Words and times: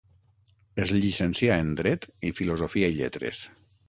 Es 0.85 0.93
llicencià 1.03 1.57
en 1.65 1.69
Dret 1.81 2.07
i 2.31 2.31
Filosofia 2.39 2.91
i 2.95 2.97
Lletres. 3.03 3.43